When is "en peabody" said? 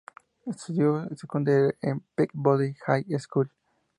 1.79-2.73